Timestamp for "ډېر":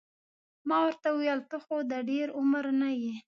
2.09-2.27